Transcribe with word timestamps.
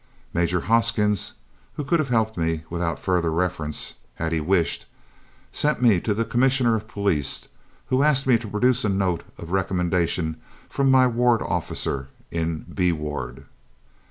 "Major 0.33 0.61
Hoskins 0.61 1.33
(who 1.75 1.83
could 1.83 1.99
have 1.99 2.09
helped 2.09 2.35
me 2.35 2.63
without 2.71 2.97
further 2.97 3.29
reference 3.31 3.97
had 4.15 4.31
he 4.31 4.41
wished) 4.41 4.87
sent 5.51 5.79
me 5.79 6.01
to 6.01 6.15
the 6.15 6.25
Commissioner 6.25 6.73
of 6.73 6.87
Police, 6.87 7.47
who 7.85 8.01
asked 8.01 8.25
me 8.25 8.39
to 8.39 8.47
produce 8.47 8.83
a 8.83 8.89
note 8.89 9.21
of 9.37 9.51
recommendation 9.51 10.37
from 10.67 10.89
my 10.89 11.05
'ward 11.05 11.43
officer' 11.43 12.07
in 12.31 12.65
B. 12.73 12.91
Ward. 12.91 13.45